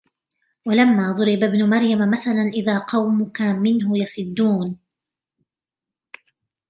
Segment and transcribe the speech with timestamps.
[0.65, 4.77] وَلَمَّا ضُرِبَ ابْنُ مَرْيَمَ مَثَلًا إِذَا قَوْمُكَ مِنْهُ يَصِدُّونَ